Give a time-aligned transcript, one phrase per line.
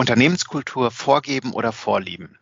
[0.00, 2.38] Unternehmenskultur vorgeben oder vorlieben?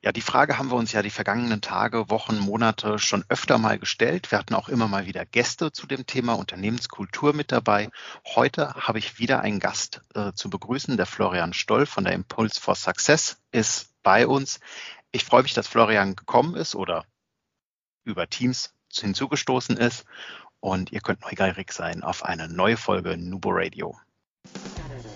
[0.00, 3.78] Ja, die Frage haben wir uns ja die vergangenen Tage, Wochen, Monate schon öfter mal
[3.78, 4.30] gestellt.
[4.30, 7.90] Wir hatten auch immer mal wieder Gäste zu dem Thema Unternehmenskultur mit dabei.
[8.34, 10.96] Heute habe ich wieder einen Gast äh, zu begrüßen.
[10.96, 14.58] Der Florian Stoll von der Impulse for Success ist bei uns.
[15.12, 17.04] Ich freue mich, dass Florian gekommen ist oder
[18.04, 20.06] über Teams hinzugestoßen ist.
[20.58, 23.94] Und ihr könnt neugierig sein auf eine neue Folge Nubo Radio.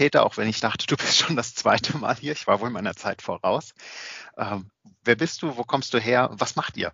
[0.00, 2.32] Erstlingstäter, auch wenn ich dachte, du bist schon das zweite Mal hier.
[2.32, 3.74] Ich war wohl meiner Zeit voraus.
[4.38, 4.70] Ähm,
[5.04, 5.56] wer bist du?
[5.56, 6.30] Wo kommst du her?
[6.32, 6.92] Was macht ihr?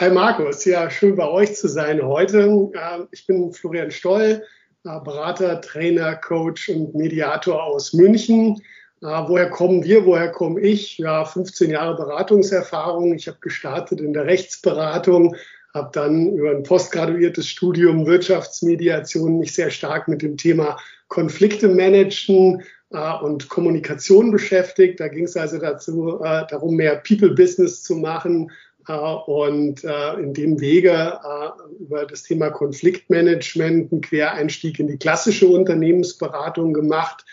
[0.00, 2.40] Hi Markus, ja, schön bei euch zu sein heute.
[2.40, 4.42] Ähm, ich bin Florian Stoll,
[4.84, 8.62] äh, Berater, Trainer, Coach und Mediator aus München.
[9.02, 10.06] Äh, woher kommen wir?
[10.06, 10.96] Woher komme ich?
[10.96, 13.14] Ja, 15 Jahre Beratungserfahrung.
[13.14, 15.36] Ich habe gestartet in der Rechtsberatung,
[15.74, 22.62] habe dann über ein postgraduiertes Studium Wirtschaftsmediation mich sehr stark mit dem Thema Konflikte managen
[22.90, 25.00] äh, und Kommunikation beschäftigt.
[25.00, 28.50] Da ging es also dazu, äh, darum, mehr People-Business zu machen
[28.88, 34.98] äh, und äh, in dem Wege äh, über das Thema Konfliktmanagement einen Quereinstieg in die
[34.98, 37.24] klassische Unternehmensberatung gemacht.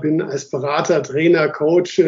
[0.00, 2.00] Bin als Berater, Trainer, Coach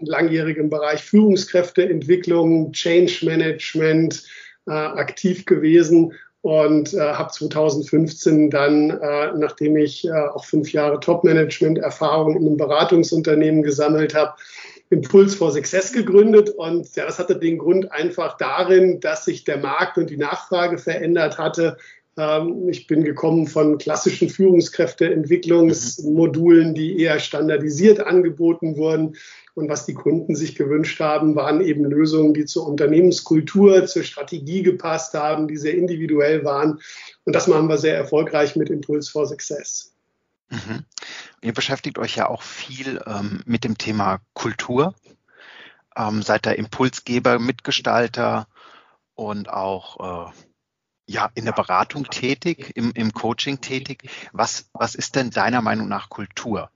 [0.00, 4.24] langjährig im Bereich Führungskräfteentwicklung, Change Management
[4.64, 12.36] aktiv gewesen und äh, habe 2015 dann, äh, nachdem ich äh, auch fünf Jahre Top-Management-Erfahrung
[12.36, 14.34] in einem Beratungsunternehmen gesammelt habe,
[14.88, 16.48] Impuls for Success gegründet.
[16.50, 20.78] Und ja, das hatte den Grund einfach darin, dass sich der Markt und die Nachfrage
[20.78, 21.76] verändert hatte.
[22.16, 29.16] Ähm, ich bin gekommen von klassischen Führungskräfteentwicklungsmodulen, die eher standardisiert angeboten wurden
[29.54, 34.62] und was die Kunden sich gewünscht haben, waren eben Lösungen, die zur Unternehmenskultur, zur Strategie
[34.62, 36.80] gepasst haben, die sehr individuell waren.
[37.24, 39.92] Und das machen wir sehr erfolgreich mit Impulse for Success.
[40.50, 40.84] Mhm.
[41.42, 44.94] Ihr beschäftigt euch ja auch viel ähm, mit dem Thema Kultur.
[45.96, 48.46] Ähm, seid der Impulsgeber, Mitgestalter
[49.14, 50.32] und auch äh,
[51.06, 54.08] ja, in der Beratung tätig, im, im Coaching tätig.
[54.32, 56.70] Was, was ist denn deiner Meinung nach Kultur?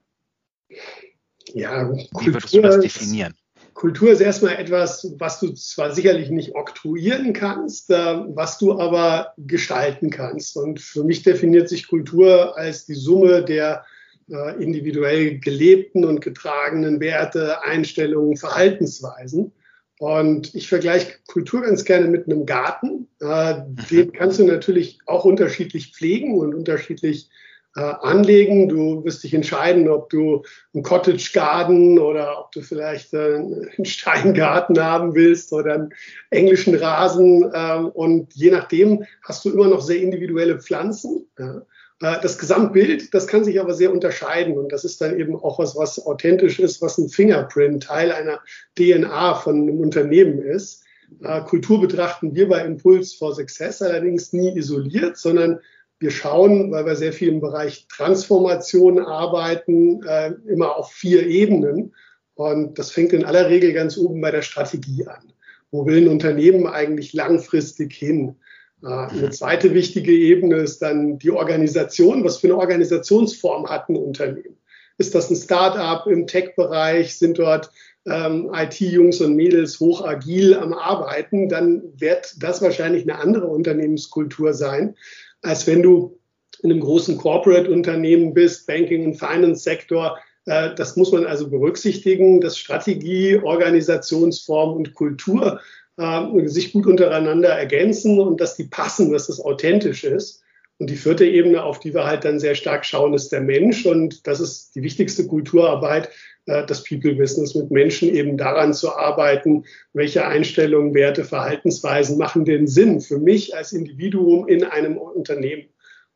[1.55, 3.33] Ja, Wie würdest du das definieren?
[3.73, 9.33] Kultur ist erstmal etwas, was du zwar sicherlich nicht oktroyieren kannst, äh, was du aber
[9.37, 10.57] gestalten kannst.
[10.57, 13.85] Und für mich definiert sich Kultur als die Summe der
[14.29, 19.53] äh, individuell gelebten und getragenen Werte, Einstellungen, Verhaltensweisen.
[19.99, 23.07] Und ich vergleiche Kultur ganz gerne mit einem Garten.
[23.21, 23.61] Äh,
[23.91, 27.29] den kannst du natürlich auch unterschiedlich pflegen und unterschiedlich
[27.75, 28.69] äh, anlegen.
[28.69, 30.43] Du wirst dich entscheiden, ob du
[30.73, 35.93] einen Cottage Garden oder ob du vielleicht äh, einen Steingarten haben willst oder einen
[36.29, 37.51] englischen Rasen.
[37.53, 41.27] Äh, und je nachdem hast du immer noch sehr individuelle Pflanzen.
[41.37, 41.61] Ja.
[42.01, 45.59] Äh, das Gesamtbild, das kann sich aber sehr unterscheiden und das ist dann eben auch
[45.59, 48.39] was, was authentisch ist, was ein Fingerprint, Teil einer
[48.77, 50.83] DNA von einem Unternehmen ist.
[51.23, 55.59] Äh, Kultur betrachten wir bei Impulse for Success allerdings nie isoliert, sondern
[55.99, 61.93] wir schauen, weil wir sehr viel im Bereich Transformation arbeiten, äh, immer auf vier Ebenen.
[62.35, 65.31] Und das fängt in aller Regel ganz oben bei der Strategie an.
[65.71, 68.35] Wo will ein Unternehmen eigentlich langfristig hin?
[68.83, 72.23] Äh, eine zweite wichtige Ebene ist dann die Organisation.
[72.25, 74.57] Was für eine Organisationsform hat ein Unternehmen?
[74.97, 77.17] Ist das ein Start-up im Tech-Bereich?
[77.17, 77.71] Sind dort
[78.05, 81.47] ähm, IT-Jungs und Mädels hoch agil am Arbeiten?
[81.47, 84.95] Dann wird das wahrscheinlich eine andere Unternehmenskultur sein
[85.41, 86.19] als wenn du
[86.61, 90.17] in einem großen Corporate-Unternehmen bist, Banking- und Finance-Sektor.
[90.45, 95.59] Äh, das muss man also berücksichtigen, dass Strategie, Organisationsform und Kultur
[95.97, 100.41] äh, sich gut untereinander ergänzen und dass die passen, dass das authentisch ist.
[100.77, 103.85] Und die vierte Ebene, auf die wir halt dann sehr stark schauen, ist der Mensch.
[103.85, 106.09] Und das ist die wichtigste Kulturarbeit,
[106.45, 112.67] äh, das People-Business, mit Menschen eben daran zu arbeiten, welche Einstellungen, Werte, Verhaltensweisen machen denn
[112.67, 115.65] Sinn für mich als Individuum in einem Unternehmen.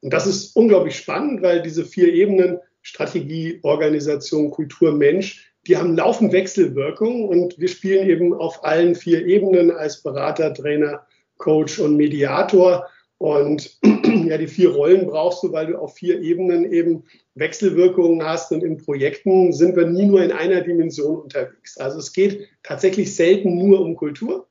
[0.01, 5.95] Und das ist unglaublich spannend, weil diese vier Ebenen, Strategie, Organisation, Kultur, Mensch, die haben
[5.95, 11.05] laufend Wechselwirkungen und wir spielen eben auf allen vier Ebenen als Berater, Trainer,
[11.37, 12.87] Coach und Mediator
[13.19, 17.03] Und ja, die vier Rollen brauchst du, weil du auf vier Ebenen eben
[17.35, 18.51] Wechselwirkungen hast.
[18.51, 21.77] Und in Projekten sind wir nie nur in einer Dimension unterwegs.
[21.77, 24.47] Also es geht tatsächlich selten nur um Kultur.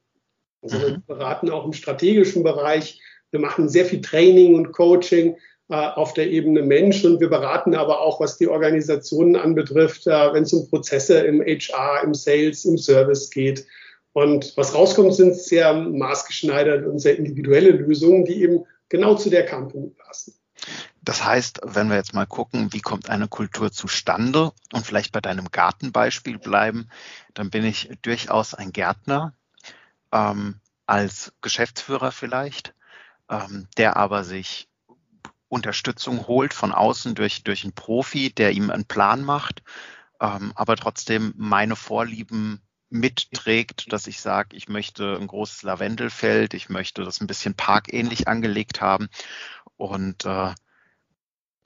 [0.63, 1.03] Also wir mhm.
[1.07, 3.01] beraten auch im strategischen Bereich.
[3.31, 5.37] Wir machen sehr viel Training und Coaching
[5.71, 10.33] äh, auf der Ebene Mensch und wir beraten aber auch, was die Organisationen anbetrifft, äh,
[10.33, 13.67] wenn es um Prozesse im HR, im Sales, im Service geht.
[14.19, 19.47] Und was rauskommt, sind sehr maßgeschneiderte und sehr individuelle Lösungen, die eben genau zu der
[19.47, 20.35] Company passen.
[21.03, 25.21] Das heißt, wenn wir jetzt mal gucken, wie kommt eine Kultur zustande und vielleicht bei
[25.21, 26.89] deinem Gartenbeispiel bleiben,
[27.35, 29.35] dann bin ich durchaus ein Gärtner
[30.11, 30.57] ähm,
[30.87, 32.75] als Geschäftsführer vielleicht,
[33.31, 34.69] ähm, der aber sich
[35.47, 39.63] Unterstützung holt von außen durch, durch einen Profi, der ihm einen Plan macht,
[40.21, 46.69] ähm, aber trotzdem meine Vorlieben mitträgt, dass ich sage, ich möchte ein großes Lavendelfeld, ich
[46.69, 49.09] möchte das ein bisschen parkähnlich angelegt haben
[49.77, 50.55] und äh,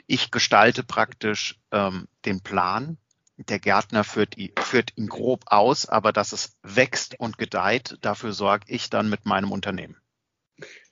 [0.06, 2.98] ich gestalte praktisch ähm, den Plan.
[3.36, 8.66] Der Gärtner führt, führt ihn grob aus, aber dass es wächst und gedeiht, dafür sorge
[8.68, 9.96] ich dann mit meinem Unternehmen.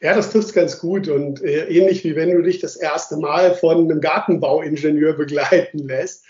[0.00, 3.54] Ja, das trifft ganz gut und äh, ähnlich wie wenn du dich das erste Mal
[3.54, 6.24] von einem Gartenbauingenieur begleiten lässt,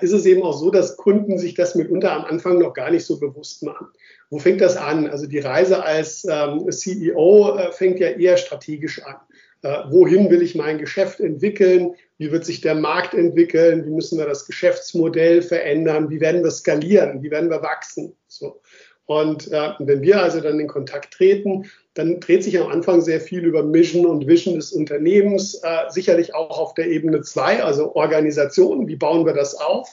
[0.00, 3.04] ist es eben auch so, dass Kunden sich das mitunter am Anfang noch gar nicht
[3.04, 3.86] so bewusst machen.
[4.30, 5.08] Wo fängt das an?
[5.08, 9.16] Also die Reise als ähm, CEO äh, fängt ja eher strategisch an.
[9.62, 11.94] Äh, wohin will ich mein Geschäft entwickeln?
[12.18, 13.86] Wie wird sich der Markt entwickeln?
[13.86, 16.10] Wie müssen wir das Geschäftsmodell verändern?
[16.10, 17.22] Wie werden wir skalieren?
[17.22, 18.14] Wie werden wir wachsen?
[18.26, 18.60] So.
[19.06, 21.64] Und äh, wenn wir also dann in Kontakt treten,
[21.98, 26.32] dann dreht sich am Anfang sehr viel über Mission und Vision des Unternehmens, äh, sicherlich
[26.32, 29.88] auch auf der Ebene zwei, also Organisation, wie bauen wir das auf?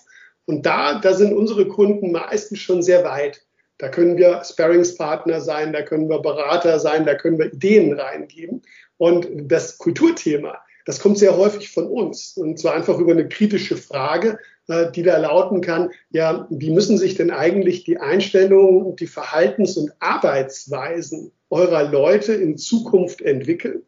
[0.45, 3.41] Und da, da sind unsere Kunden meistens schon sehr weit.
[3.79, 8.61] Da können wir Sparringspartner sein, da können wir Berater sein, da können wir Ideen reingeben.
[8.97, 12.37] Und das Kulturthema, das kommt sehr häufig von uns.
[12.37, 14.37] Und zwar einfach über eine kritische Frage,
[14.67, 19.75] äh, die da lauten kann, ja, wie müssen sich denn eigentlich die Einstellungen die Verhaltens-
[19.75, 23.83] und Arbeitsweisen eurer Leute in Zukunft entwickeln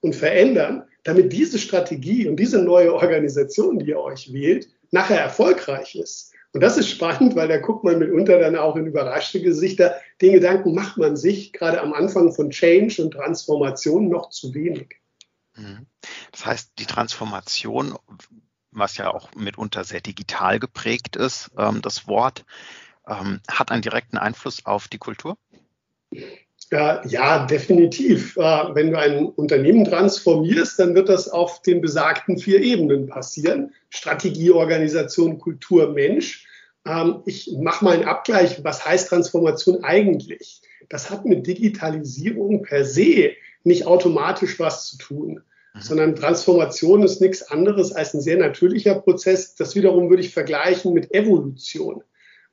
[0.00, 5.94] und verändern, damit diese Strategie und diese neue Organisation, die ihr euch wählt, nachher erfolgreich
[5.94, 6.32] ist.
[6.52, 9.94] Und das ist spannend, weil da guckt man mitunter dann auch in überraschte Gesichter.
[10.20, 14.96] Den Gedanken macht man sich gerade am Anfang von Change und Transformation noch zu wenig.
[15.54, 15.86] Mhm.
[16.32, 17.96] Das heißt, die Transformation,
[18.72, 22.44] was ja auch mitunter sehr digital geprägt ist, ähm, das Wort,
[23.06, 25.36] ähm, hat einen direkten Einfluss auf die Kultur?
[26.72, 28.36] Ja, definitiv.
[28.36, 28.40] Äh,
[28.74, 33.72] wenn du ein Unternehmen transformierst, dann wird das auf den besagten vier Ebenen passieren.
[33.88, 36.46] Strategie, Organisation, Kultur, Mensch.
[36.86, 38.62] Ähm, ich mache mal einen Abgleich.
[38.62, 40.62] Was heißt Transformation eigentlich?
[40.88, 43.32] Das hat mit Digitalisierung per se
[43.64, 45.42] nicht automatisch was zu tun,
[45.74, 45.80] mhm.
[45.80, 49.56] sondern Transformation ist nichts anderes als ein sehr natürlicher Prozess.
[49.56, 52.04] Das wiederum würde ich vergleichen mit Evolution.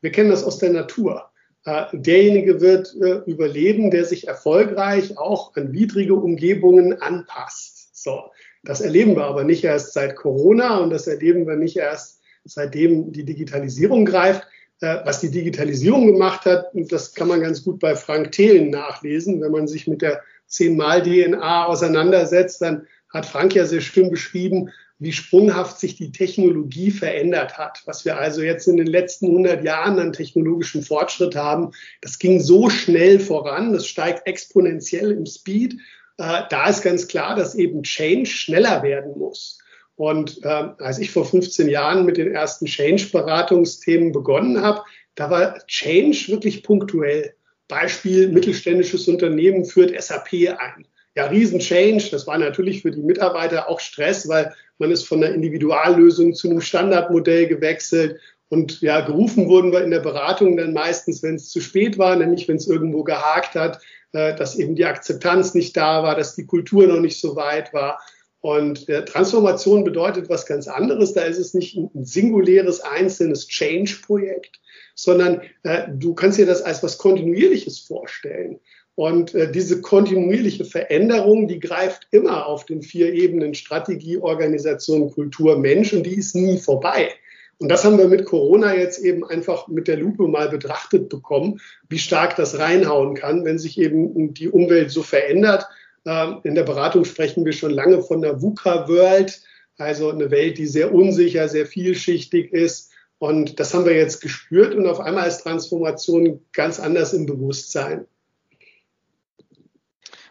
[0.01, 1.29] Wir kennen das aus der Natur.
[1.67, 7.89] Äh, derjenige wird äh, überleben, der sich erfolgreich auch an widrige Umgebungen anpasst.
[7.93, 8.31] So,
[8.63, 13.11] das erleben wir aber nicht erst seit Corona und das erleben wir nicht erst seitdem
[13.11, 14.47] die Digitalisierung greift.
[14.79, 19.41] Äh, was die Digitalisierung gemacht hat, das kann man ganz gut bei Frank Thelen nachlesen.
[19.41, 24.69] Wenn man sich mit der 10-mal-DNA auseinandersetzt, dann hat Frank ja sehr schön beschrieben,
[24.99, 27.81] wie sprunghaft sich die Technologie verändert hat.
[27.85, 31.71] Was wir also jetzt in den letzten 100 Jahren an technologischem Fortschritt haben,
[32.01, 35.75] das ging so schnell voran, das steigt exponentiell im Speed.
[36.17, 39.59] Äh, da ist ganz klar, dass eben Change schneller werden muss.
[39.95, 40.47] Und äh,
[40.79, 44.81] als ich vor 15 Jahren mit den ersten Change-Beratungsthemen begonnen habe,
[45.15, 47.33] da war Change wirklich punktuell.
[47.67, 52.09] Beispiel, mittelständisches Unternehmen führt SAP ein ja, Riesen-Change.
[52.11, 56.47] Das war natürlich für die Mitarbeiter auch Stress, weil man ist von einer Individuallösung zu
[56.47, 58.19] einem Standardmodell gewechselt.
[58.49, 62.15] Und ja, gerufen wurden wir in der Beratung dann meistens, wenn es zu spät war,
[62.15, 63.81] nämlich wenn es irgendwo gehakt hat,
[64.13, 67.73] äh, dass eben die Akzeptanz nicht da war, dass die Kultur noch nicht so weit
[67.73, 67.99] war.
[68.39, 71.13] Und äh, Transformation bedeutet was ganz anderes.
[71.13, 74.59] Da ist es nicht ein singuläres, einzelnes Change-Projekt,
[74.93, 78.59] sondern äh, du kannst dir das als was Kontinuierliches vorstellen.
[78.97, 85.59] Und äh, diese kontinuierliche Veränderung, die greift immer auf den vier Ebenen Strategie, Organisation, Kultur,
[85.59, 87.11] Mensch und die ist nie vorbei.
[87.59, 91.61] Und das haben wir mit Corona jetzt eben einfach mit der Lupe mal betrachtet bekommen,
[91.89, 95.67] wie stark das reinhauen kann, wenn sich eben die Umwelt so verändert.
[96.07, 99.43] Ähm, in der Beratung sprechen wir schon lange von der VUCA-World,
[99.77, 102.89] also eine Welt, die sehr unsicher, sehr vielschichtig ist.
[103.19, 108.07] Und das haben wir jetzt gespürt und auf einmal ist Transformation ganz anders im Bewusstsein.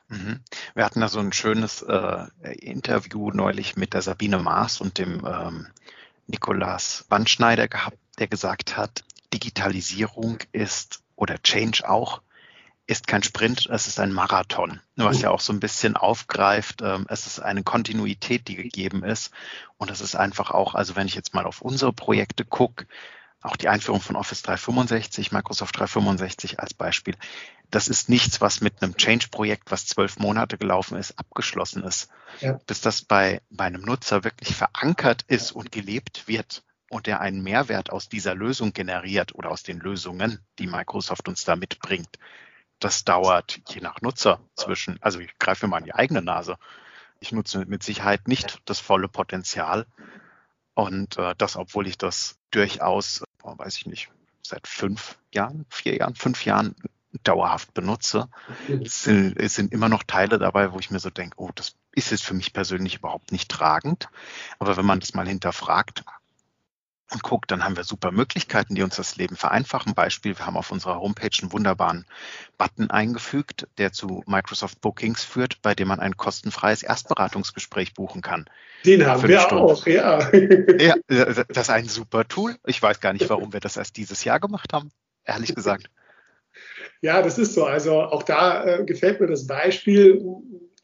[0.08, 0.40] Mhm.
[0.74, 2.26] Wir hatten da so ein schönes äh,
[2.60, 5.66] Interview neulich mit der Sabine Maas und dem ähm,
[6.26, 12.22] Nikolaus Bandschneider gehabt, der gesagt hat, Digitalisierung ist oder Change auch
[12.86, 16.82] ist kein Sprint, es ist ein Marathon, was ja auch so ein bisschen aufgreift.
[16.82, 19.32] Ähm, es ist eine Kontinuität, die gegeben ist.
[19.76, 22.86] Und es ist einfach auch, also wenn ich jetzt mal auf unsere Projekte gucke,
[23.42, 27.16] auch die Einführung von Office 365, Microsoft 365 als Beispiel,
[27.70, 32.08] das ist nichts, was mit einem Change-Projekt, was zwölf Monate gelaufen ist, abgeschlossen ist.
[32.40, 32.58] Ja.
[32.66, 37.42] Bis das bei, bei einem Nutzer wirklich verankert ist und gelebt wird und der einen
[37.42, 42.18] Mehrwert aus dieser Lösung generiert oder aus den Lösungen, die Microsoft uns da mitbringt,
[42.78, 46.56] das dauert je nach Nutzer zwischen, also ich greife mal in die eigene Nase.
[47.20, 49.86] Ich nutze mit Sicherheit nicht das volle Potenzial.
[50.74, 54.10] Und äh, das, obwohl ich das durchaus, boah, weiß ich nicht,
[54.42, 56.76] seit fünf Jahren, vier Jahren, fünf Jahren
[57.24, 58.28] dauerhaft benutze.
[58.82, 61.74] Es sind, es sind immer noch Teile dabei, wo ich mir so denke, oh, das
[61.92, 64.08] ist jetzt für mich persönlich überhaupt nicht tragend.
[64.58, 66.04] Aber wenn man das mal hinterfragt,
[67.12, 69.94] und guckt, dann haben wir super Möglichkeiten, die uns das Leben vereinfachen.
[69.94, 72.04] Beispiel, wir haben auf unserer Homepage einen wunderbaren
[72.58, 78.46] Button eingefügt, der zu Microsoft Bookings führt, bei dem man ein kostenfreies Erstberatungsgespräch buchen kann.
[78.84, 79.64] Den haben wir Stunde.
[79.64, 80.30] auch, ja.
[80.78, 80.94] ja.
[81.48, 82.56] Das ist ein super Tool.
[82.66, 84.90] Ich weiß gar nicht, warum wir das erst dieses Jahr gemacht haben,
[85.24, 85.90] ehrlich gesagt.
[87.02, 87.64] Ja, das ist so.
[87.64, 90.24] Also auch da äh, gefällt mir das Beispiel.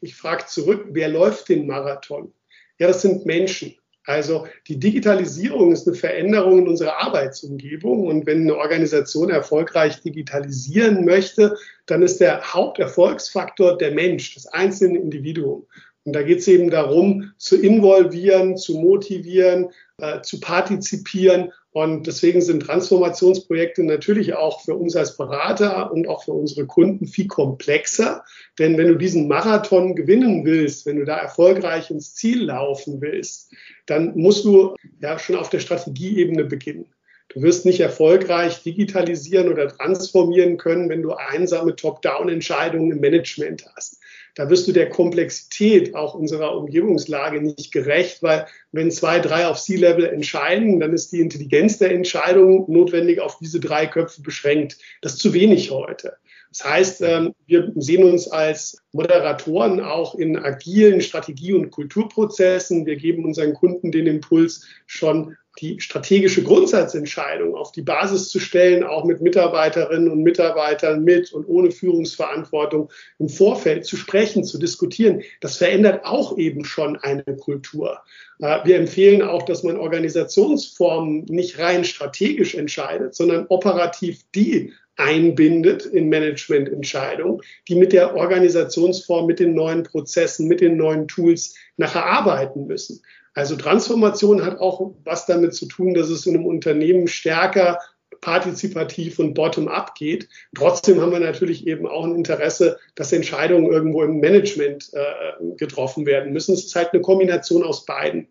[0.01, 2.33] Ich frage zurück, wer läuft den Marathon?
[2.79, 3.75] Ja, das sind Menschen.
[4.05, 8.07] Also die Digitalisierung ist eine Veränderung in unserer Arbeitsumgebung.
[8.07, 11.55] Und wenn eine Organisation erfolgreich digitalisieren möchte,
[11.85, 15.65] dann ist der Haupterfolgsfaktor der Mensch, das einzelne Individuum.
[16.05, 21.51] Und da geht es eben darum, zu involvieren, zu motivieren, äh, zu partizipieren.
[21.71, 27.07] Und deswegen sind Transformationsprojekte natürlich auch für uns als Berater und auch für unsere Kunden
[27.07, 28.23] viel komplexer.
[28.59, 33.53] Denn wenn du diesen Marathon gewinnen willst, wenn du da erfolgreich ins Ziel laufen willst,
[33.85, 36.85] dann musst du ja schon auf der Strategieebene beginnen.
[37.29, 44.02] Du wirst nicht erfolgreich digitalisieren oder transformieren können, wenn du einsame Top-Down-Entscheidungen im Management hast.
[44.35, 49.61] Da wirst du der Komplexität auch unserer Umgebungslage nicht gerecht, weil wenn zwei, drei auf
[49.61, 54.77] C-Level entscheiden, dann ist die Intelligenz der Entscheidung notwendig auf diese drei Köpfe beschränkt.
[55.01, 56.17] Das ist zu wenig heute.
[56.49, 62.85] Das heißt, ähm, wir sehen uns als Moderatoren auch in agilen Strategie- und Kulturprozessen.
[62.85, 68.83] Wir geben unseren Kunden den Impuls, schon die strategische Grundsatzentscheidung auf die Basis zu stellen,
[68.83, 75.21] auch mit Mitarbeiterinnen und Mitarbeitern mit und ohne Führungsverantwortung im Vorfeld zu sprechen, zu diskutieren.
[75.41, 77.99] Das verändert auch eben schon eine Kultur.
[78.39, 85.85] Äh, wir empfehlen auch, dass man Organisationsformen nicht rein strategisch entscheidet, sondern operativ die einbindet
[85.85, 92.05] in Managemententscheidungen, die mit der Organisationsform, mit den neuen Prozessen, mit den neuen Tools nachher
[92.05, 93.01] arbeiten müssen.
[93.33, 97.79] Also Transformation hat auch was damit zu tun, dass es in einem Unternehmen stärker
[98.21, 100.29] partizipativ und bottom-up geht.
[100.55, 106.05] Trotzdem haben wir natürlich eben auch ein Interesse, dass Entscheidungen irgendwo im Management äh, getroffen
[106.05, 106.53] werden müssen.
[106.53, 108.29] Es ist halt eine Kombination aus beiden.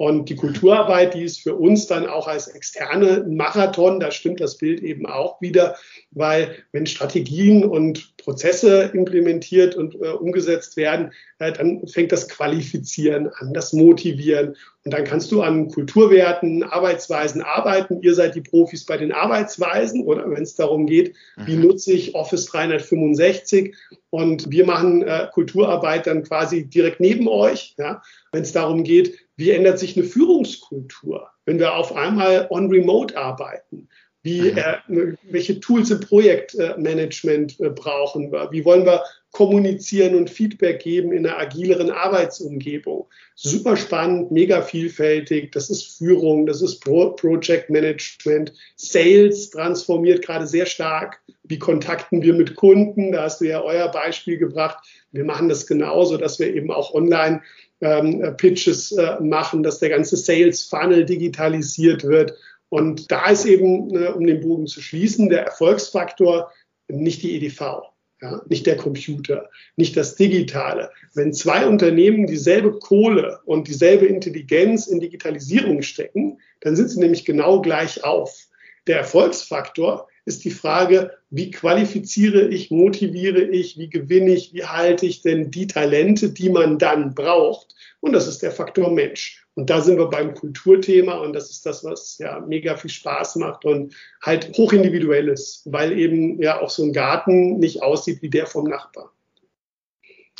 [0.00, 4.56] Und die Kulturarbeit, die ist für uns dann auch als externe Marathon, da stimmt das
[4.56, 5.76] Bild eben auch wieder,
[6.10, 13.28] weil wenn Strategien und Prozesse implementiert und äh, umgesetzt werden, äh, dann fängt das Qualifizieren
[13.28, 14.56] an, das Motivieren.
[14.86, 18.00] Und dann kannst du an Kulturwerten, Arbeitsweisen arbeiten.
[18.00, 21.14] Ihr seid die Profis bei den Arbeitsweisen oder wenn es darum geht,
[21.44, 21.66] wie mhm.
[21.66, 23.76] nutze ich Office 365
[24.08, 27.74] und wir machen äh, Kulturarbeit dann quasi direkt neben euch.
[27.76, 28.02] Ja?
[28.32, 33.88] Wenn es darum geht, wie ändert sich eine Führungskultur, wenn wir auf einmal on-remote arbeiten?
[34.22, 34.58] Wie, mhm.
[34.58, 38.52] äh, welche Tools im Projektmanagement äh, brauchen wir?
[38.52, 43.06] Wie wollen wir kommunizieren und Feedback geben in einer agileren Arbeitsumgebung?
[43.34, 45.52] Super spannend, mega vielfältig.
[45.52, 48.52] Das ist Führung, das ist Pro Project Management.
[48.76, 51.20] Sales transformiert gerade sehr stark.
[51.44, 53.12] Wie kontakten wir mit Kunden?
[53.12, 54.78] Da hast du ja euer Beispiel gebracht.
[55.12, 57.42] Wir machen das genauso, dass wir eben auch online
[57.80, 62.34] ähm, Pitches äh, machen, dass der ganze Sales Funnel digitalisiert wird.
[62.68, 66.52] Und da ist eben, ne, um den Bogen zu schließen, der Erfolgsfaktor
[66.88, 67.82] nicht die EDV,
[68.22, 70.90] ja, nicht der Computer, nicht das Digitale.
[71.14, 77.24] Wenn zwei Unternehmen dieselbe Kohle und dieselbe Intelligenz in Digitalisierung stecken, dann sind sie nämlich
[77.24, 78.46] genau gleich auf.
[78.86, 85.06] Der Erfolgsfaktor ist die Frage, wie qualifiziere ich, motiviere ich, wie gewinne ich, wie halte
[85.06, 87.74] ich denn die Talente, die man dann braucht.
[88.00, 89.46] Und das ist der Faktor Mensch.
[89.60, 93.36] Und da sind wir beim Kulturthema und das ist das, was ja mega viel Spaß
[93.36, 98.30] macht und halt hochindividuell ist, weil eben ja auch so ein Garten nicht aussieht wie
[98.30, 99.12] der vom Nachbar.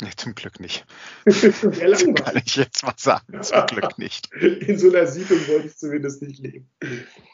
[0.00, 0.86] Nee, zum Glück nicht.
[1.26, 3.42] Kann ich jetzt mal sagen.
[3.42, 4.32] Zum Glück nicht.
[4.40, 6.70] In so einer Siedlung wollte ich zumindest nicht leben.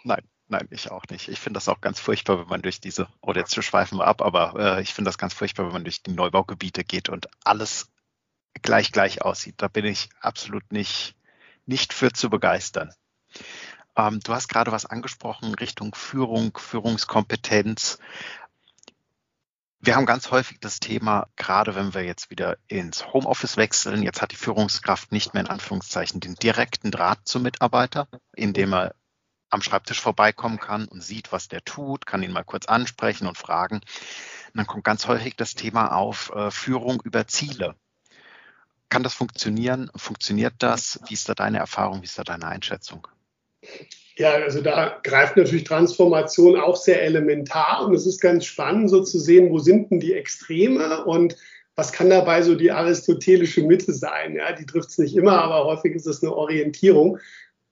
[0.03, 1.29] Nein, nein, ich auch nicht.
[1.29, 4.23] Ich finde das auch ganz furchtbar, wenn man durch diese, oder jetzt schweifen wir ab,
[4.23, 7.93] aber äh, ich finde das ganz furchtbar, wenn man durch die Neubaugebiete geht und alles
[8.63, 9.55] gleich gleich aussieht.
[9.59, 11.15] Da bin ich absolut nicht,
[11.67, 12.93] nicht für zu begeistern.
[13.97, 17.99] Ähm, du hast gerade was angesprochen Richtung Führung, Führungskompetenz.
[19.81, 24.23] Wir haben ganz häufig das Thema, gerade wenn wir jetzt wieder ins Homeoffice wechseln, jetzt
[24.23, 28.95] hat die Führungskraft nicht mehr in Anführungszeichen den direkten Draht zum Mitarbeiter, indem er
[29.51, 33.39] am Schreibtisch vorbeikommen kann und sieht, was der tut, kann ihn mal kurz ansprechen und
[33.39, 33.77] fragen.
[33.77, 33.83] Und
[34.55, 37.77] dann kommt ganz häufig das Thema auf äh, Führung über Ziele.
[38.89, 39.91] Kann das funktionieren?
[39.97, 41.01] Funktioniert das?
[41.09, 42.03] Wie ist da deine Erfahrung?
[42.03, 43.07] Wie ist da deine Einschätzung?
[44.17, 49.03] Ja, also da greift natürlich Transformation auch sehr elementar und es ist ganz spannend, so
[49.03, 51.37] zu sehen, wo sind denn die Extreme und
[51.75, 54.37] was kann dabei so die aristotelische Mitte sein?
[54.37, 57.19] Ja, die trifft es nicht immer, aber häufig ist es eine Orientierung.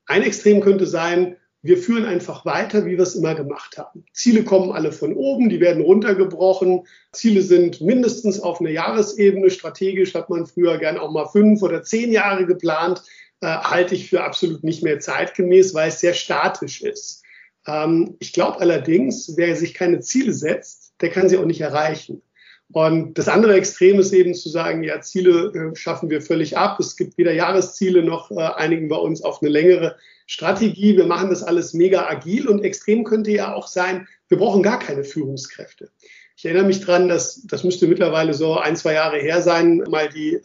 [0.06, 4.04] Ein Extrem könnte sein, wir führen einfach weiter, wie wir es immer gemacht haben.
[4.12, 6.86] Ziele kommen alle von oben, die werden runtergebrochen.
[7.12, 9.48] Ziele sind mindestens auf einer Jahresebene.
[9.48, 13.02] Strategisch hat man früher gern auch mal fünf oder zehn Jahre geplant
[13.40, 17.22] äh, halte ich für absolut nicht mehr zeitgemäß, weil es sehr statisch ist.
[17.66, 22.20] Ähm, ich glaube allerdings, wer sich keine Ziele setzt, der kann sie auch nicht erreichen.
[22.72, 26.78] Und das andere Extrem ist eben zu sagen, ja, Ziele äh, schaffen wir völlig ab.
[26.78, 30.96] Es gibt weder Jahresziele noch äh, einigen wir uns auf eine längere Strategie.
[30.96, 34.78] Wir machen das alles mega agil und extrem könnte ja auch sein, wir brauchen gar
[34.78, 35.90] keine Führungskräfte.
[36.36, 40.08] Ich erinnere mich dran, dass das müsste mittlerweile so ein, zwei Jahre her sein, mal
[40.08, 40.40] die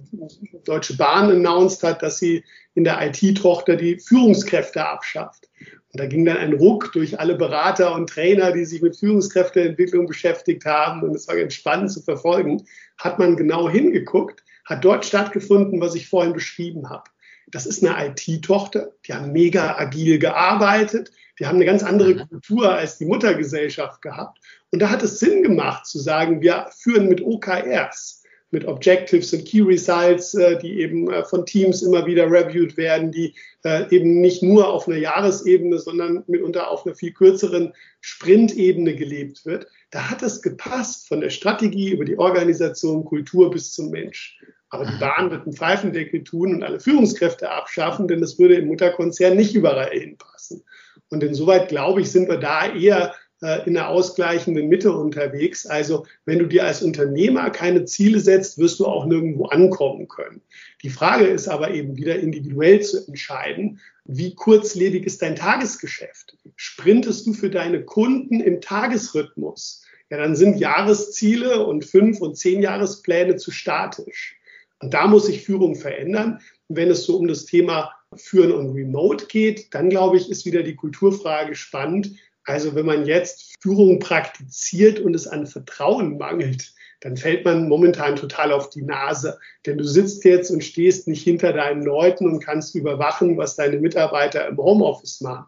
[0.63, 2.43] Deutsche Bahn announced hat, dass sie
[2.75, 5.49] in der IT-Tochter die Führungskräfte abschafft.
[5.91, 10.05] Und da ging dann ein Ruck durch alle Berater und Trainer, die sich mit Führungskräfteentwicklung
[10.05, 11.01] beschäftigt haben.
[11.01, 12.63] Und es war ganz spannend zu verfolgen.
[12.97, 17.09] Hat man genau hingeguckt, hat dort stattgefunden, was ich vorhin beschrieben habe.
[17.51, 18.91] Das ist eine IT-Tochter.
[19.05, 21.11] Die haben mega agil gearbeitet.
[21.39, 22.29] Die haben eine ganz andere mhm.
[22.29, 24.39] Kultur als die Muttergesellschaft gehabt.
[24.71, 29.45] Und da hat es Sinn gemacht zu sagen, wir führen mit OKRs, mit Objectives und
[29.45, 34.21] Key Results, äh, die eben äh, von Teams immer wieder reviewed werden, die äh, eben
[34.21, 39.67] nicht nur auf einer Jahresebene, sondern mitunter auf einer viel kürzeren Sprintebene gelebt wird.
[39.91, 44.39] Da hat es gepasst von der Strategie über die Organisation, Kultur bis zum Mensch.
[44.69, 44.99] Aber die.
[44.99, 49.55] Bahn wird einen Pfeifendeckel tun und alle Führungskräfte abschaffen, denn das würde im Mutterkonzern nicht
[49.55, 50.63] überall hinpassen.
[51.09, 55.65] Und insoweit, glaube ich, sind wir da eher äh, in einer ausgleichenden Mitte unterwegs.
[55.65, 60.41] Also wenn du dir als Unternehmer keine Ziele setzt, wirst du auch nirgendwo ankommen können.
[60.83, 66.37] Die Frage ist aber eben wieder individuell zu entscheiden, wie kurzlebig ist dein Tagesgeschäft?
[66.55, 69.85] Sprintest du für deine Kunden im Tagesrhythmus?
[70.09, 74.38] Ja, dann sind Jahresziele und fünf und zehn Jahrespläne zu statisch.
[74.81, 76.39] Und da muss sich Führung verändern.
[76.71, 80.63] wenn es so um das Thema Führen und Remote geht, dann glaube ich, ist wieder
[80.63, 82.11] die Kulturfrage spannend.
[82.43, 88.15] Also wenn man jetzt Führung praktiziert und es an Vertrauen mangelt, dann fällt man momentan
[88.15, 89.39] total auf die Nase.
[89.65, 93.77] Denn du sitzt jetzt und stehst nicht hinter deinen Leuten und kannst überwachen, was deine
[93.77, 95.45] Mitarbeiter im Homeoffice machen.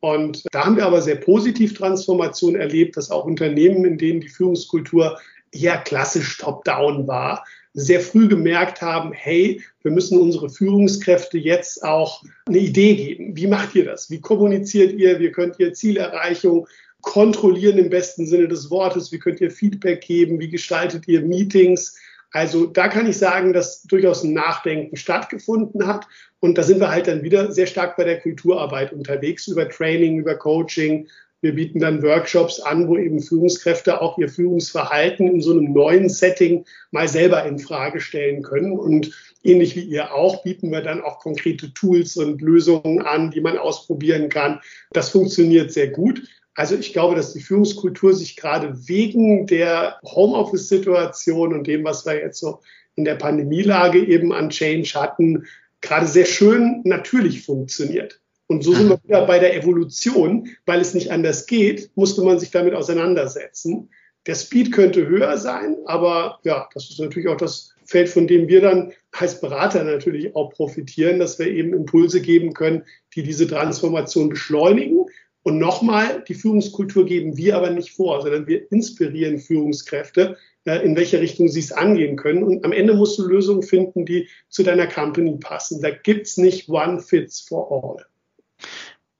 [0.00, 4.28] Und da haben wir aber sehr positiv Transformation erlebt, dass auch Unternehmen, in denen die
[4.28, 5.18] Führungskultur
[5.52, 12.22] eher klassisch top-down war, sehr früh gemerkt haben, hey, wir müssen unsere Führungskräfte jetzt auch
[12.46, 13.36] eine Idee geben.
[13.36, 14.10] Wie macht ihr das?
[14.10, 15.18] Wie kommuniziert ihr?
[15.20, 16.66] Wie könnt ihr Zielerreichung
[17.02, 19.12] kontrollieren im besten Sinne des Wortes?
[19.12, 20.40] Wie könnt ihr Feedback geben?
[20.40, 21.96] Wie gestaltet ihr Meetings?
[22.32, 26.06] Also da kann ich sagen, dass durchaus ein Nachdenken stattgefunden hat.
[26.40, 30.18] Und da sind wir halt dann wieder sehr stark bei der Kulturarbeit unterwegs, über Training,
[30.18, 31.08] über Coaching,
[31.42, 36.08] wir bieten dann Workshops an, wo eben Führungskräfte auch ihr Führungsverhalten in so einem neuen
[36.08, 38.78] Setting mal selber in Frage stellen können.
[38.78, 43.40] Und ähnlich wie ihr auch bieten wir dann auch konkrete Tools und Lösungen an, die
[43.40, 44.60] man ausprobieren kann.
[44.92, 46.22] Das funktioniert sehr gut.
[46.54, 52.18] Also ich glaube, dass die Führungskultur sich gerade wegen der Homeoffice-Situation und dem, was wir
[52.18, 52.60] jetzt so
[52.96, 55.46] in der Pandemielage eben an Change hatten,
[55.80, 58.20] gerade sehr schön natürlich funktioniert.
[58.50, 62.40] Und so sind wir wieder bei der Evolution, weil es nicht anders geht, musste man
[62.40, 63.90] sich damit auseinandersetzen.
[64.26, 68.48] Der Speed könnte höher sein, aber ja, das ist natürlich auch das Feld, von dem
[68.48, 72.82] wir dann als Berater natürlich auch profitieren, dass wir eben Impulse geben können,
[73.14, 75.06] die diese Transformation beschleunigen.
[75.42, 80.96] Und nochmal, die Führungskultur geben wir aber nicht vor, sondern wir inspirieren Führungskräfte, äh, in
[80.96, 82.42] welche Richtung sie es angehen können.
[82.42, 85.80] Und am Ende musst du Lösungen finden, die zu deiner Company passen.
[85.80, 88.10] Da gibt's nicht One Fits for All.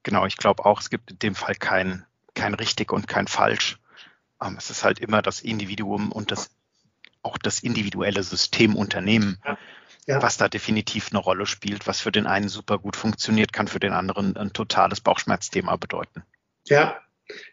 [0.02, 3.78] Genau, ich glaube auch, es gibt in dem Fall kein, kein richtig und kein falsch.
[4.42, 6.50] Ähm, es ist halt immer das Individuum und das
[7.22, 9.58] auch das individuelle Systemunternehmen, ja.
[10.06, 10.22] Ja.
[10.22, 13.80] was da definitiv eine Rolle spielt, was für den einen super gut funktioniert, kann für
[13.80, 16.24] den anderen ein totales Bauchschmerzthema bedeuten.
[16.66, 16.98] Ja,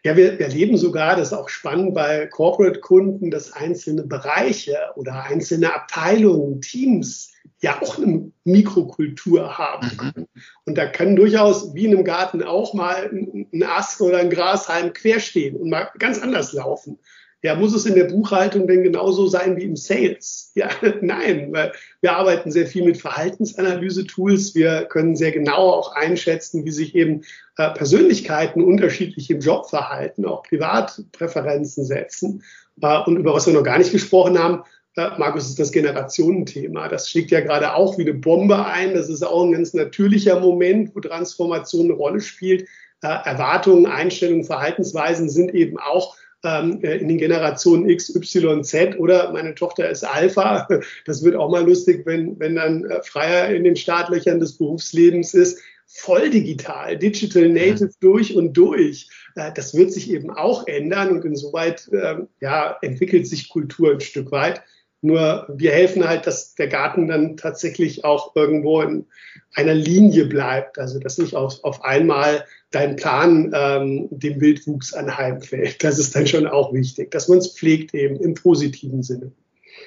[0.04, 5.74] ja, wir erleben sogar, das ist auch spannend bei Corporate-Kunden, dass einzelne Bereiche oder einzelne
[5.74, 9.96] Abteilungen, Teams ja auch eine Mikrokultur haben mhm.
[9.96, 10.28] können.
[10.64, 14.92] Und da kann durchaus, wie in einem Garten auch mal ein Ast oder ein Grashalm
[14.92, 16.98] querstehen und mal ganz anders laufen.
[17.42, 20.50] Ja, muss es in der Buchhaltung denn genauso sein wie im Sales?
[20.54, 20.70] Ja,
[21.02, 24.56] nein, weil wir arbeiten sehr viel mit Verhaltensanalyse-Tools.
[24.56, 27.22] Wir können sehr genau auch einschätzen, wie sich eben
[27.56, 32.42] äh, Persönlichkeiten unterschiedlich im Job verhalten, auch Privatpräferenzen setzen.
[32.82, 34.64] Äh, und über was wir noch gar nicht gesprochen haben,
[34.96, 36.88] äh, Markus, ist das Generationenthema.
[36.88, 38.94] Das schlägt ja gerade auch wie eine Bombe ein.
[38.94, 42.62] Das ist auch ein ganz natürlicher Moment, wo Transformation eine Rolle spielt.
[43.02, 48.98] Äh, Erwartungen, Einstellungen, Verhaltensweisen sind eben auch ähm, äh, in den Generationen X, Y, Z
[48.98, 50.68] oder meine Tochter ist Alpha.
[51.04, 55.34] Das wird auch mal lustig, wenn, wenn dann äh, Freier in den Startlöchern des Berufslebens
[55.34, 55.60] ist.
[55.86, 59.08] Voll digital, digital native durch und durch.
[59.34, 64.00] Äh, das wird sich eben auch ändern und insoweit ähm, ja, entwickelt sich Kultur ein
[64.00, 64.62] Stück weit.
[65.00, 69.06] Nur wir helfen halt, dass der Garten dann tatsächlich auch irgendwo in
[69.54, 70.78] einer Linie bleibt.
[70.78, 75.82] Also dass nicht auf, auf einmal dein Plan ähm, dem Wildwuchs anheimfällt.
[75.82, 79.32] Das ist dann schon auch wichtig, dass man es pflegt eben im positiven Sinne.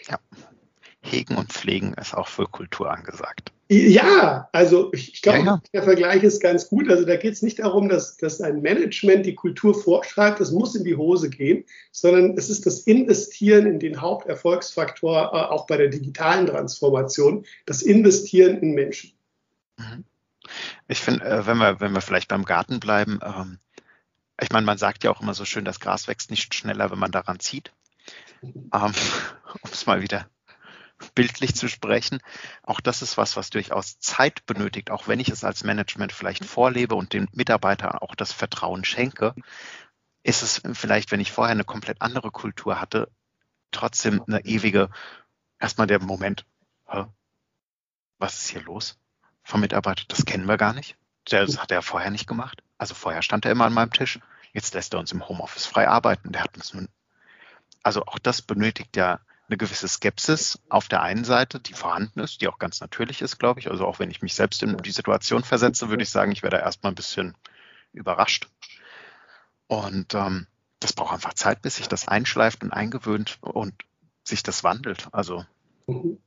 [0.09, 0.17] Ja.
[1.03, 3.51] Hegen und Pflegen ist auch für Kultur angesagt.
[3.69, 5.61] Ja, also ich, ich glaube, ja, ja.
[5.73, 6.89] der Vergleich ist ganz gut.
[6.89, 10.75] Also da geht es nicht darum, dass, dass ein Management die Kultur vorschreibt, das muss
[10.75, 15.77] in die Hose gehen, sondern es ist das Investieren in den Haupterfolgsfaktor äh, auch bei
[15.77, 19.13] der digitalen Transformation, das Investieren in Menschen.
[19.77, 20.03] Mhm.
[20.87, 23.59] Ich finde, äh, wenn wir, wenn wir vielleicht beim Garten bleiben, ähm,
[24.39, 26.99] ich meine, man sagt ja auch immer so schön, das Gras wächst nicht schneller, wenn
[26.99, 27.71] man daran zieht.
[28.41, 30.27] Ähm, um es mal wieder
[31.15, 32.19] bildlich zu sprechen.
[32.63, 36.45] Auch das ist was, was durchaus Zeit benötigt, auch wenn ich es als Management vielleicht
[36.45, 39.33] vorlebe und den Mitarbeitern auch das Vertrauen schenke,
[40.23, 43.09] ist es vielleicht, wenn ich vorher eine komplett andere Kultur hatte,
[43.71, 44.89] trotzdem eine ewige,
[45.59, 46.45] erstmal der Moment,
[48.19, 49.00] was ist hier los
[49.43, 50.03] vom Mitarbeiter?
[50.07, 50.95] Das kennen wir gar nicht.
[51.25, 52.63] Das hat er vorher nicht gemacht.
[52.77, 54.19] Also vorher stand er immer an meinem Tisch.
[54.53, 56.31] Jetzt lässt er uns im Homeoffice frei arbeiten.
[56.31, 56.89] Der hat uns nun,
[57.83, 62.41] also auch das benötigt ja eine gewisse Skepsis auf der einen Seite, die vorhanden ist,
[62.41, 63.69] die auch ganz natürlich ist, glaube ich.
[63.69, 66.57] Also auch wenn ich mich selbst in die Situation versetze, würde ich sagen, ich werde
[66.57, 67.35] erstmal ein bisschen
[67.93, 68.47] überrascht.
[69.67, 70.47] Und ähm,
[70.79, 73.73] das braucht einfach Zeit, bis sich das einschleift und eingewöhnt und
[74.23, 75.07] sich das wandelt.
[75.11, 75.45] Also
[75.87, 76.17] mhm.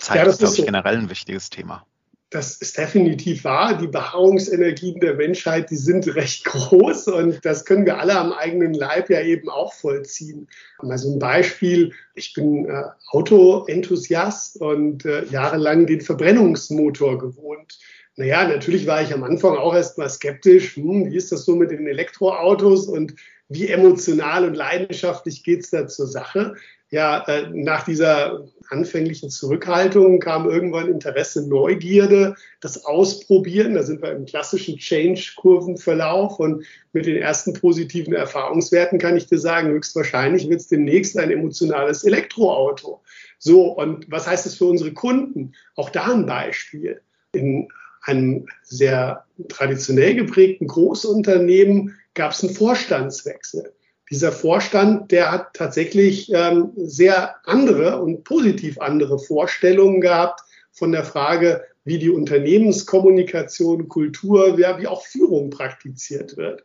[0.00, 0.64] Zeit ja, ist, glaube ich, so.
[0.64, 1.86] generell ein wichtiges Thema
[2.30, 3.78] das ist definitiv wahr.
[3.78, 8.74] Die Beharrungsenergien der Menschheit, die sind recht groß und das können wir alle am eigenen
[8.74, 10.46] Leib ja eben auch vollziehen.
[10.82, 11.92] Mal so ein Beispiel.
[12.14, 17.78] Ich bin äh, Autoenthusiast und äh, jahrelang den Verbrennungsmotor gewohnt.
[18.16, 20.76] Naja, natürlich war ich am Anfang auch erstmal skeptisch.
[20.76, 23.14] Hm, wie ist das so mit den Elektroautos und
[23.48, 26.54] wie emotional und leidenschaftlich geht's da zur Sache?
[26.90, 33.74] ja, äh, nach dieser anfänglichen Zurückhaltung kam irgendwann Interesse, Neugierde, das Ausprobieren.
[33.74, 39.38] Da sind wir im klassischen Change-Kurvenverlauf und mit den ersten positiven Erfahrungswerten kann ich dir
[39.38, 43.02] sagen, höchstwahrscheinlich wird es demnächst ein emotionales Elektroauto.
[43.38, 45.52] So, und was heißt das für unsere Kunden?
[45.76, 47.02] Auch da ein Beispiel.
[47.32, 47.68] In
[48.02, 53.72] einem sehr traditionell geprägten Großunternehmen gab es einen Vorstandswechsel
[54.10, 60.40] dieser Vorstand, der hat tatsächlich ähm, sehr andere und positiv andere Vorstellungen gehabt
[60.72, 66.64] von der Frage, wie die Unternehmenskommunikation, Kultur, ja, wie auch Führung praktiziert wird.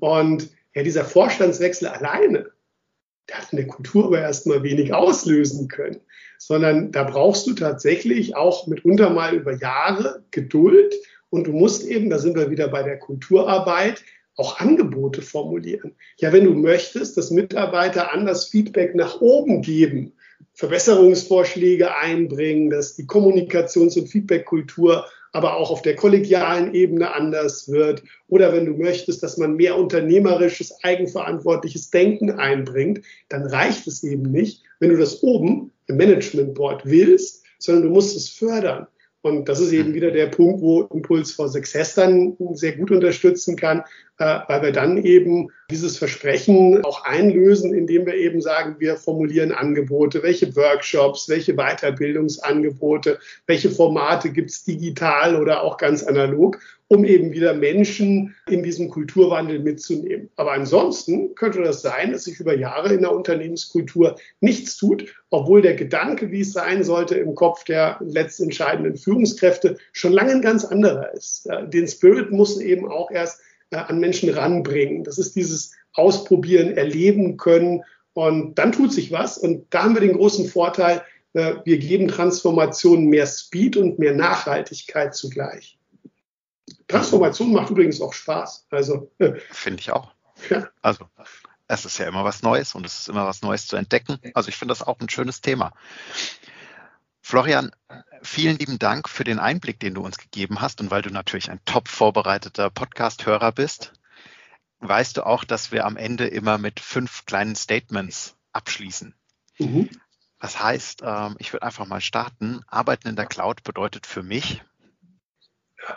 [0.00, 2.50] Und ja, dieser Vorstandswechsel alleine,
[3.28, 6.00] der hat in der Kultur aber erstmal wenig auslösen können,
[6.38, 10.94] sondern da brauchst du tatsächlich auch mitunter mal über Jahre Geduld
[11.30, 14.02] und du musst eben, da sind wir wieder bei der Kulturarbeit,
[14.36, 15.94] auch Angebote formulieren.
[16.18, 20.12] Ja, wenn du möchtest, dass Mitarbeiter anders Feedback nach oben geben,
[20.54, 28.02] Verbesserungsvorschläge einbringen, dass die Kommunikations- und Feedbackkultur aber auch auf der kollegialen Ebene anders wird.
[28.28, 34.30] Oder wenn du möchtest, dass man mehr unternehmerisches, eigenverantwortliches Denken einbringt, dann reicht es eben
[34.30, 38.86] nicht, wenn du das oben im Management Board willst, sondern du musst es fördern.
[39.22, 43.56] Und das ist eben wieder der Punkt, wo Impuls for Success dann sehr gut unterstützen
[43.56, 43.84] kann,
[44.46, 50.22] weil wir dann eben dieses Versprechen auch einlösen, indem wir eben sagen, wir formulieren Angebote,
[50.22, 56.58] welche Workshops, welche Weiterbildungsangebote, welche Formate gibt es digital oder auch ganz analog,
[56.88, 60.28] um eben wieder Menschen in diesem Kulturwandel mitzunehmen.
[60.36, 65.62] Aber ansonsten könnte das sein, dass sich über Jahre in der Unternehmenskultur nichts tut, obwohl
[65.62, 70.66] der Gedanke, wie es sein sollte, im Kopf der letztentscheidenden Führungskräfte schon lange ein ganz
[70.66, 71.48] anderer ist.
[71.68, 73.40] Den Spirit muss eben auch erst
[73.72, 75.02] äh, an Menschen ranbringen.
[75.02, 77.82] Das ist dieses Ausprobieren, Erleben können.
[78.14, 79.38] Und dann tut sich was.
[79.38, 84.14] Und da haben wir den großen Vorteil, äh, wir geben Transformationen mehr Speed und mehr
[84.14, 85.78] Nachhaltigkeit zugleich.
[86.88, 88.66] Transformation macht übrigens auch Spaß.
[88.70, 90.12] Also äh, finde ich auch.
[90.50, 90.68] Ja.
[90.82, 91.06] Also
[91.68, 94.18] es ist ja immer was Neues und es ist immer was Neues zu entdecken.
[94.34, 95.72] Also ich finde das auch ein schönes Thema.
[97.22, 97.70] Florian,
[98.22, 101.50] vielen lieben Dank für den Einblick, den du uns gegeben hast und weil du natürlich
[101.50, 103.92] ein top vorbereiteter Podcast-Hörer bist,
[104.80, 109.14] weißt du auch, dass wir am Ende immer mit fünf kleinen Statements abschließen.
[109.58, 109.88] Mhm.
[110.40, 112.62] Das heißt, ähm, ich würde einfach mal starten.
[112.66, 114.60] Arbeiten in der Cloud bedeutet für mich.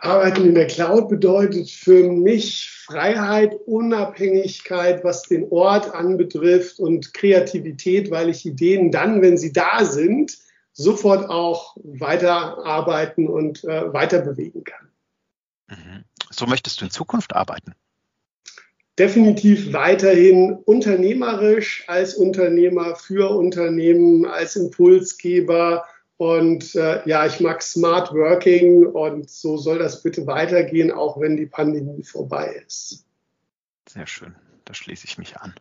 [0.02, 8.12] Arbeiten in der Cloud bedeutet für mich Freiheit, Unabhängigkeit, was den Ort anbetrifft und Kreativität,
[8.12, 10.38] weil ich Ideen dann, wenn sie da sind,
[10.76, 14.90] sofort auch weiterarbeiten und äh, weiter bewegen kann.
[15.70, 16.04] Mhm.
[16.30, 17.74] So möchtest du in Zukunft arbeiten?
[19.00, 25.86] Definitiv weiterhin unternehmerisch als Unternehmer für Unternehmen, als Impulsgeber.
[26.18, 31.36] Und äh, ja, ich mag Smart Working und so soll das bitte weitergehen, auch wenn
[31.36, 33.06] die Pandemie vorbei ist.
[33.90, 34.36] Sehr schön,
[34.66, 35.54] da schließe ich mich an.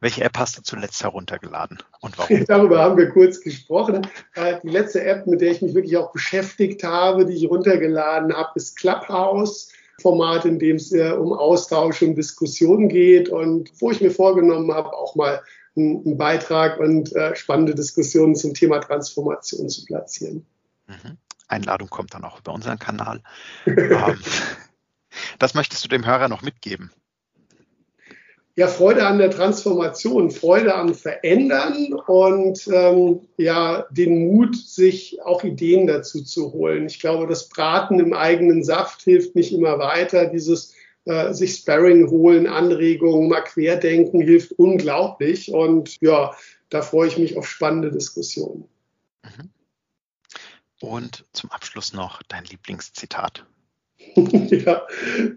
[0.00, 2.44] Welche App hast du zuletzt heruntergeladen und warum?
[2.48, 4.06] Darüber haben wir kurz gesprochen.
[4.34, 8.32] Äh, die letzte App, mit der ich mich wirklich auch beschäftigt habe, die ich runtergeladen
[8.34, 9.72] habe, ist Clubhouse.
[10.00, 14.72] Format, in dem es äh, um Austausch und Diskussion geht und wo ich mir vorgenommen
[14.72, 15.42] habe, auch mal
[15.76, 20.46] einen, Beitrag und äh, spannende Diskussionen zum Thema Transformation zu platzieren.
[20.86, 21.16] Mhm.
[21.48, 23.22] Einladung kommt dann auch über unseren Kanal.
[23.66, 24.20] Ähm,
[25.38, 26.90] das möchtest du dem Hörer noch mitgeben?
[28.56, 35.44] Ja, Freude an der Transformation, Freude am Verändern und ähm, ja, den Mut, sich auch
[35.44, 36.86] Ideen dazu zu holen.
[36.86, 40.26] Ich glaube, das Braten im eigenen Saft hilft nicht immer weiter.
[40.26, 45.52] Dieses äh, sich Sparring holen, Anregungen, mal querdenken hilft unglaublich.
[45.52, 46.34] Und ja,
[46.70, 48.66] da freue ich mich auf spannende Diskussionen.
[49.22, 49.50] Mhm.
[50.80, 53.44] Und zum Abschluss noch dein Lieblingszitat.
[54.50, 54.82] ja,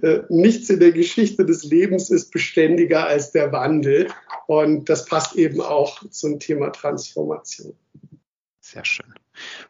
[0.02, 4.08] äh, nichts in der Geschichte des Lebens ist beständiger als der Wandel.
[4.48, 7.74] Und das passt eben auch zum Thema Transformation.
[8.62, 9.14] Sehr schön.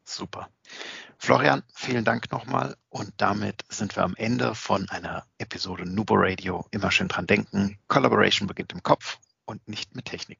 [0.04, 0.50] Super.
[1.18, 2.76] Florian, vielen Dank nochmal.
[2.90, 6.66] Und damit sind wir am Ende von einer Episode Nubo Radio.
[6.72, 7.78] Immer schön dran denken.
[7.88, 10.40] Collaboration beginnt im Kopf und nicht mit Technik.